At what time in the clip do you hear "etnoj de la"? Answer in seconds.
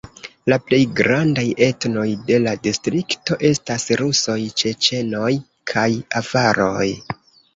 1.65-2.53